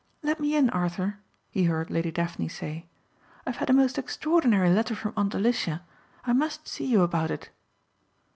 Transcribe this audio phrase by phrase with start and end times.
[0.23, 1.19] "Let me in Arthur,"
[1.51, 2.87] he heard Lady Daphne say,
[3.45, 5.83] "I've had a most extraordinary letter from Aunt Alicia.
[6.25, 7.51] I must see you about it."